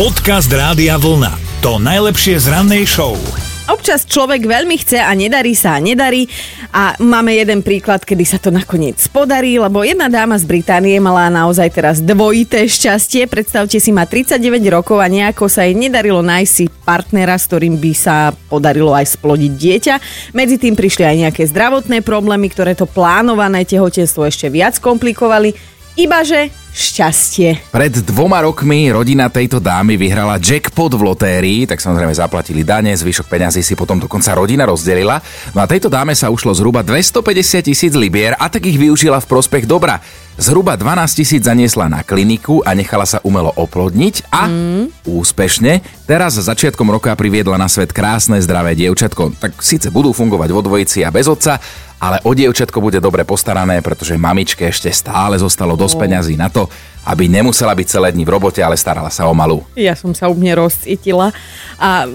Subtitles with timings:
[0.00, 1.60] Podcast Rádia Vlna.
[1.60, 3.20] To najlepšie z rannej show.
[3.68, 6.24] Občas človek veľmi chce a nedarí sa a nedarí
[6.72, 11.28] a máme jeden príklad, kedy sa to nakoniec podarí, lebo jedna dáma z Británie mala
[11.28, 13.28] naozaj teraz dvojité šťastie.
[13.28, 14.40] Predstavte si, má 39
[14.72, 19.20] rokov a nejako sa jej nedarilo nájsť si partnera, s ktorým by sa podarilo aj
[19.20, 19.94] splodiť dieťa.
[20.32, 25.52] Medzi tým prišli aj nejaké zdravotné problémy, ktoré to plánované tehotenstvo ešte viac komplikovali.
[26.00, 26.48] Ibaže
[26.80, 27.68] šťastie.
[27.68, 33.28] Pred dvoma rokmi rodina tejto dámy vyhrala jackpot v lotérii, tak samozrejme zaplatili dane, zvyšok
[33.28, 35.20] peňazí si potom dokonca rodina rozdelila.
[35.52, 39.28] No a tejto dáme sa ušlo zhruba 250 tisíc libier a tak ich využila v
[39.28, 40.00] prospech dobra.
[40.40, 45.04] Zhruba 12 tisíc zaniesla na kliniku a nechala sa umelo oplodniť a mm.
[45.04, 49.36] úspešne teraz začiatkom roka priviedla na svet krásne zdravé dievčatko.
[49.36, 51.60] Tak síce budú fungovať vo dvojici a bez otca,
[52.00, 56.69] ale o dievčatko bude dobre postarané, pretože mamičke ešte stále zostalo dosť peňazí na to,
[57.08, 59.64] aby nemusela byť celé dni v robote, ale starala sa o malú.
[59.72, 61.32] Ja som sa úplne rozcítila
[61.80, 62.08] a e,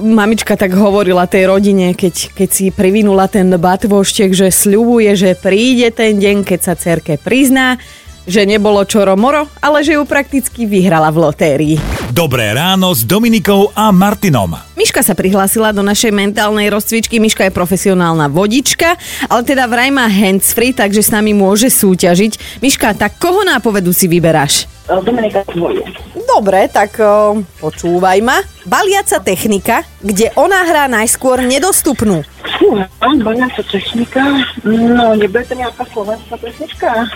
[0.00, 5.92] mamička tak hovorila tej rodine, keď, keď si privinula ten batvoštek, že sľubuje, že príde
[5.92, 7.76] ten deň, keď sa cerke prizná,
[8.24, 11.76] že nebolo čoro moro, ale že ju prakticky vyhrala v lotérii.
[12.14, 14.54] Dobré ráno s Dominikou a Martinom.
[14.78, 17.18] Miška sa prihlásila do našej mentálnej rozcvičky.
[17.18, 18.94] Miška je profesionálna vodička,
[19.26, 22.62] ale teda vraj má handsfree, takže s nami môže súťažiť.
[22.62, 24.70] Miška, tak koho nápovedu si vyberáš?
[24.86, 25.82] Dominika tvoje.
[26.22, 28.38] Dobre, tak o, počúvaj ma.
[28.62, 32.22] Baliaca technika, kde ona hrá najskôr nedostupnú.
[32.62, 34.22] Fúha, baňa sa technika.
[34.62, 37.10] No, nebude to nejaká slovenská pesnička?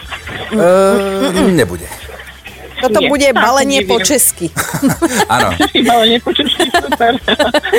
[0.58, 1.86] Ehm, nebude.
[2.78, 4.50] Toto bude balenie po česky.
[5.26, 5.54] Áno.
[5.74, 7.12] Ale nepočuť super.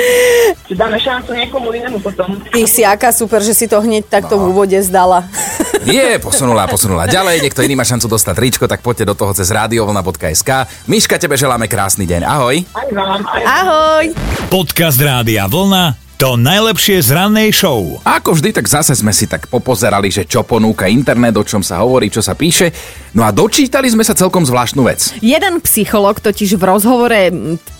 [0.80, 2.40] Dáme šancu niekomu inému potom.
[2.48, 5.26] Ty si aká super, že si to hneď takto v úvode zdala.
[5.84, 7.08] Nie, posunula, posunula.
[7.08, 10.50] Ďalej, niekto iný má šancu dostať tričko, tak poďte do toho cez radiovlna.sk.
[10.86, 12.22] Miška, tebe želáme krásny deň.
[12.24, 12.56] Ahoj.
[12.76, 14.04] Aj vám, aj Ahoj!
[14.52, 16.09] Podcast Rádia Vlna.
[16.20, 17.96] To najlepšie z rannej show.
[18.04, 21.64] A ako vždy, tak zase sme si tak popozerali, že čo ponúka internet, o čom
[21.64, 22.76] sa hovorí, čo sa píše.
[23.16, 25.16] No a dočítali sme sa celkom zvláštnu vec.
[25.24, 27.20] Jeden psycholog totiž v rozhovore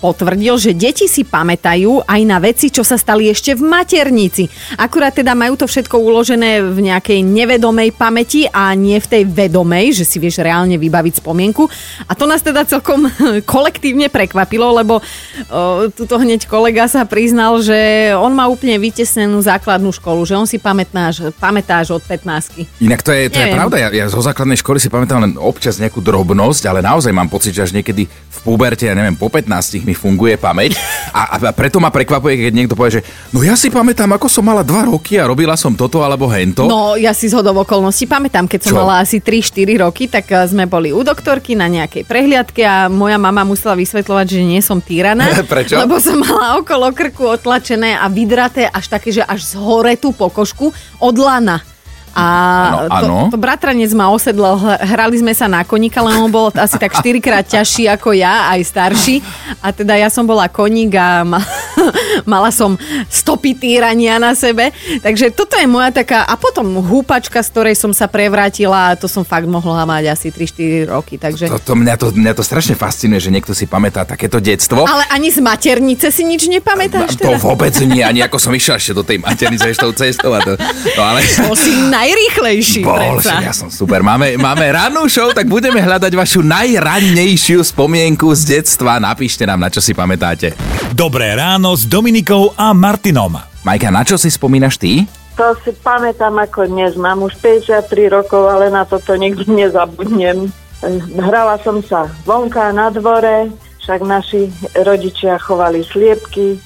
[0.01, 4.49] potvrdil, že deti si pamätajú aj na veci, čo sa stali ešte v maternici.
[4.73, 10.01] Akurát teda majú to všetko uložené v nejakej nevedomej pamäti a nie v tej vedomej,
[10.01, 11.69] že si vieš reálne vybaviť spomienku.
[12.09, 13.05] A to nás teda celkom
[13.53, 19.91] kolektívne prekvapilo, lebo o, tuto hneď kolega sa priznal, že on má úplne vytesnenú základnú
[19.93, 23.89] školu, že on si pamätáš, pamätáš od 15 Inak to je, to je pravda, ja,
[23.91, 27.67] ja zo základnej školy si pamätám len občas nejakú drobnosť, ale naozaj mám pocit, že
[27.67, 30.75] až niekedy v puberte, ja neviem, po 15 mi funguje pamäť
[31.11, 33.05] a, a preto ma prekvapuje, keď niekto povie, že
[33.35, 36.65] no ja si pamätám, ako som mala 2 roky a robila som toto alebo hento.
[36.65, 38.79] No, ja si zhodov okolností pamätám, keď som Čo?
[38.83, 43.21] mala asi 3-4 roky, tak eh, sme boli u doktorky na nejakej prehliadke a moja
[43.21, 45.27] mama musela vysvetľovať, že nie som týrana.
[45.51, 45.77] Prečo?
[45.77, 50.13] Lebo som mala okolo krku otlačené a vydraté až také, že až z hore tú
[50.13, 50.69] pokožku
[51.01, 51.65] od lana.
[52.11, 52.25] A
[52.67, 53.15] Áno, áno.
[53.31, 56.75] to, to bratranec ma osedlal, hr- hrali sme sa na koníka, len on bol asi
[56.75, 59.23] tak 4 krát ťažší ako ja, aj starší.
[59.63, 61.39] A teda ja som bola koník a ma,
[62.33, 62.77] mala som
[63.09, 64.69] stopy týrania na sebe.
[65.01, 66.23] Takže toto je moja taká...
[66.25, 70.91] A potom húpačka, z ktorej som sa prevrátila, to som fakt mohla mať asi 3-4
[70.91, 71.15] roky.
[71.17, 71.49] Takže...
[71.51, 74.85] To, to, mňa, to, mňa to strašne fascinuje, že niekto si pamätá takéto detstvo.
[74.85, 77.39] Ale ani z maternice si nič nepamätáš to teda?
[77.41, 80.31] vôbec nie, ani ako som išiel ešte do tej maternice, ešte tou cestou.
[80.35, 80.53] A to,
[80.97, 81.23] no ale...
[81.45, 84.01] Bol si najrýchlejší, Bol, však ja som super.
[84.05, 88.97] Máme, máme rannú show, tak budeme hľadať vašu najrannejšiu spomienku z detstva.
[89.01, 90.53] Napíšte nám, na čo si pamätáte.
[90.91, 93.39] Dobré ráno s Dominikou a Martinom.
[93.63, 95.07] Majka, na čo si spomínaš ty?
[95.39, 96.99] To si pamätám ako dnes.
[96.99, 100.51] Mám už 53 rokov, ale na toto nikdy nezabudnem.
[101.15, 104.51] Hrala som sa vonka na dvore, však naši
[104.83, 106.59] rodičia chovali sliepky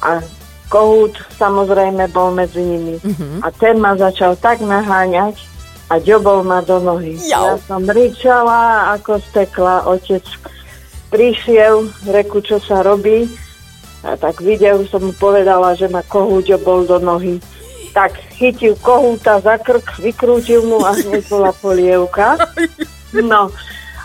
[0.00, 0.24] a
[0.72, 2.96] kohút samozrejme bol medzi nimi.
[3.44, 5.44] A ten ma začal tak naháňať
[5.92, 7.20] a ďobol ma do nohy.
[7.20, 7.52] Jau.
[7.52, 9.84] Ja som ričala ako stekla.
[9.84, 10.24] Otec
[11.12, 13.28] prišiel, reku, čo sa robí.
[14.06, 17.42] A tak videl, som mu povedala, že ma kohút ďobol do nohy.
[17.90, 22.38] Tak chytil kohúta za krk, vykrútil mu a hneď bola polievka.
[23.10, 23.50] No,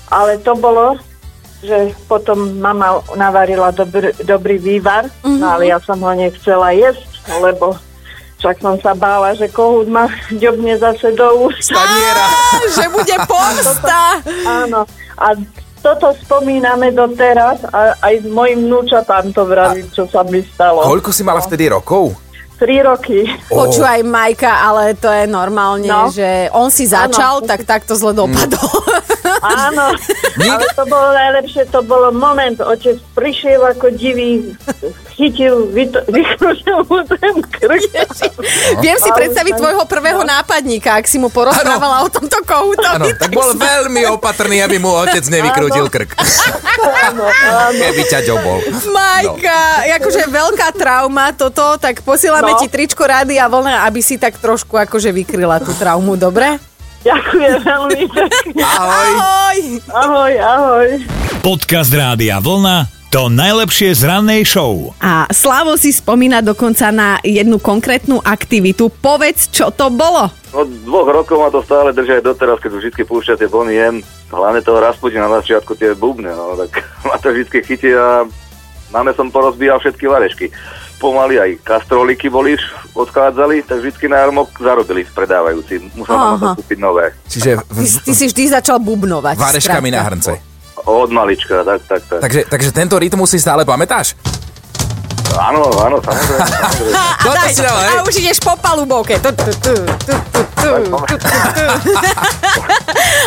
[0.10, 0.98] ale to bolo,
[1.62, 7.06] že potom mama navarila dobrý, dobrý vývar, no ale ja som ho nechcela jesť,
[7.40, 7.78] lebo
[8.44, 10.12] však som sa bála, že kohút ma
[10.44, 11.72] ďobne zase do úst.
[12.76, 14.20] Že bude pomsta.
[14.68, 14.84] Áno,
[15.16, 15.28] a
[15.84, 20.80] toto spomíname doteraz a aj s mojim vnúčatám to vravím, čo sa mi stalo.
[20.82, 22.16] Koľko si mala vtedy rokov?
[22.56, 23.28] 3 roky.
[23.52, 26.08] Počúvaj, Majka, ale to je normálne, No.
[26.08, 27.46] že on si začal, Áno.
[27.46, 28.64] tak takto zle dopadol.
[29.44, 29.92] Áno,
[30.40, 34.56] ale to bolo najlepšie, to bolo moment, otec prišiel ako divý,
[35.12, 37.92] chytil, vyto- vykrútil mu ten krk.
[38.80, 43.12] Viem si predstaviť tvojho prvého nápadníka, ak si mu porozprávala o tomto Áno, kohútovi.
[43.14, 46.16] tak bol veľmi opatrný, aby mu otec nevykrútil krk.
[47.04, 47.72] Áno, áno.
[47.74, 48.58] Keby ťa ďobol.
[48.90, 49.60] Majka,
[49.94, 52.58] akože veľká trauma toto, tak posielame No.
[52.58, 56.58] ti tričko rády a vlna, aby si tak trošku akože vykryla tú traumu, dobre?
[57.04, 58.64] Ďakujem veľmi pekne.
[58.64, 59.10] Ahoj.
[59.20, 59.58] Ahoj!
[59.92, 60.88] Ahoj, ahoj.
[61.44, 64.90] Podcast Rádia Vlna to najlepšie z rannej show.
[64.98, 68.90] A Slavo si spomína dokonca na jednu konkrétnu aktivitu.
[68.90, 70.34] Povedz, čo to bolo?
[70.50, 74.02] Od dvoch rokov ma to stále drží aj doteraz, keď vždy púšťa tie Bonnie M.
[74.34, 78.26] Hlavne toho Rasputina na začiatku tie bubne, no, tak ma to vždy chytí a
[78.90, 80.50] máme som porozbíjal všetky varešky
[81.04, 82.56] pomaly aj kastroliky boli,
[82.96, 85.92] odchádzali, tak vždy na jarmok zarobili predávajúci.
[86.00, 86.40] Musel Aha.
[86.40, 87.12] nám kúpiť nové.
[87.28, 87.84] Čiže v...
[87.84, 89.36] ty, ty, si vždy začal bubnovať.
[89.36, 90.40] Váreškami na hrnce.
[90.88, 92.20] Od malička, tak, tak, tak.
[92.24, 94.16] Takže, takže tento rytmus si stále pamätáš?
[95.34, 96.46] Áno, áno, samozrejme.
[96.54, 96.94] samozrejme.
[96.94, 99.18] a, daj, si dal, a už ideš po palubovke.
[99.18, 99.74] Tu, tu, tu, tu,
[100.06, 100.72] tu, tu, tu, tu.
[100.94, 101.02] No.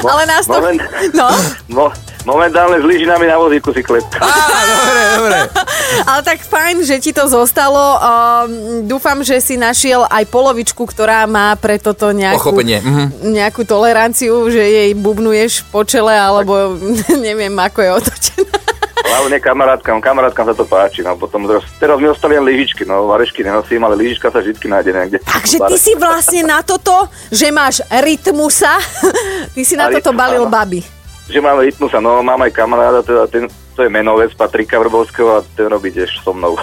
[0.15, 0.55] Ale nás to...
[0.55, 0.81] Moment.
[1.13, 1.29] No?
[1.69, 1.85] no?
[2.27, 4.03] Momentálne s lyžinami na vozíku si klep.
[4.19, 4.27] Á,
[4.67, 5.39] dobre, dobre.
[6.11, 8.03] ale tak fajn, že ti to zostalo.
[8.03, 13.31] Um, dúfam, že si našiel aj polovičku, ktorá má pre toto nejakú, Pochopenie, mhm.
[13.31, 16.75] nejakú toleranciu, že jej bubnuješ po čele, alebo
[17.27, 18.59] neviem, ako je otočená.
[19.07, 21.07] Hlavne kamarátkam, kamarátkam sa to páči.
[21.07, 24.59] No, potom teraz, teraz mi ostali len lyžičky, no varešky nenosím, ale lyžička sa vždy
[24.59, 25.19] nájde niekde.
[25.23, 28.75] Takže ty si vlastne na toto, že máš rytmusa,
[29.55, 30.53] ty si na A toto rytmus, balil áno.
[30.53, 30.96] baby.
[31.27, 35.45] Že mám rytmusa, no mám aj kamaráda, teda ten, to je menovec Patrika Vrbovského a
[35.59, 36.55] ten robí tiež so mnou.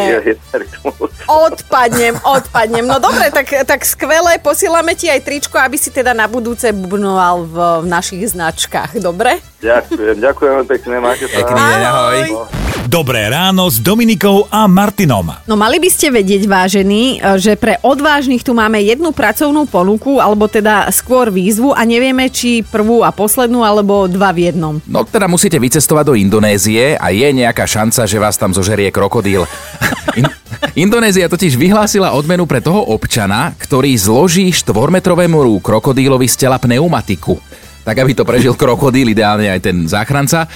[0.56, 1.12] Rytmus.
[1.28, 2.88] Odpadnem, odpadnem.
[2.88, 4.40] No dobre, tak, tak skvelé.
[4.40, 8.96] Posílame ti aj tričko, aby si teda na budúce bubnoval v, v našich značkách.
[9.04, 9.44] Dobre?
[9.60, 11.44] Ďakujem, ďakujem pekne, máte sa.
[11.44, 12.55] Pekný deň, ahoj.
[12.86, 15.26] Dobré ráno s Dominikou a Martinom.
[15.50, 20.46] No mali by ste vedieť, vážení, že pre odvážnych tu máme jednu pracovnú ponuku, alebo
[20.46, 24.78] teda skôr výzvu a nevieme, či prvú a poslednú, alebo dva v jednom.
[24.86, 29.50] No teda musíte vycestovať do Indonézie a je nejaká šanca, že vás tam zožerie krokodíl.
[30.22, 30.30] In-
[30.78, 37.34] Indonézia totiž vyhlásila odmenu pre toho občana, ktorý zloží štvormetrovému krokodílovi z tela pneumatiku.
[37.82, 40.46] Tak, aby to prežil krokodíl, ideálne aj ten záchranca.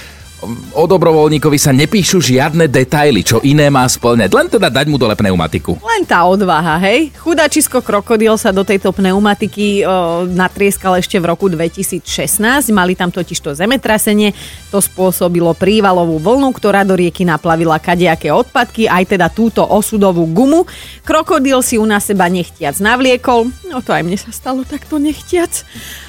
[0.73, 4.29] O dobrovoľníkovi sa nepíšu žiadne detaily, čo iné má splňať.
[4.33, 5.77] Len teda dať mu dole pneumatiku.
[5.77, 7.13] Len tá odvaha, hej?
[7.21, 12.73] Chudačisko krokodil sa do tejto pneumatiky o, natrieskal ešte v roku 2016.
[12.73, 14.33] Mali tam totiž to zemetrasenie.
[14.73, 20.65] To spôsobilo prívalovú vlnu, ktorá do rieky naplavila kadejaké odpadky, aj teda túto osudovú gumu.
[21.05, 23.53] Krokodil si u na seba nechtiac navliekol.
[23.69, 25.61] No to aj mne sa stalo takto nechtiac.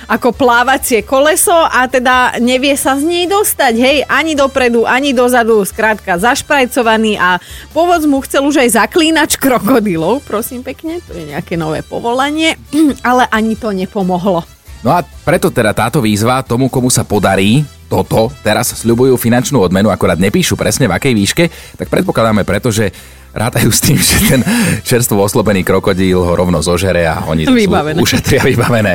[0.08, 5.67] Ako plávacie koleso a teda nevie sa z nej dostať, hej, ani dopredu, ani dozadu,
[5.67, 7.43] skrátka zašprajcovaný a
[7.75, 12.55] povodz mu chcel už aj zaklínač krokodilov, prosím pekne, to je nejaké nové povolanie,
[13.11, 14.47] ale ani to nepomohlo.
[14.87, 19.91] No a preto teda táto výzva tomu, komu sa podarí toto, teraz sľubujú finančnú odmenu,
[19.91, 21.45] akorát nepíšu presne v akej výške,
[21.83, 22.95] tak predpokladáme preto, že
[23.35, 24.41] rátajú s tým, že ten
[24.87, 27.59] čerstvo oslobený krokodíl ho rovno zožere a oni to
[27.99, 28.95] ušetria vybavené.